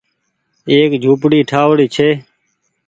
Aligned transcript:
ايڪ 0.71 0.91
جهوپڙي 1.01 1.39
ٺآئوڙي 1.49 1.85
ڇي 1.95 2.09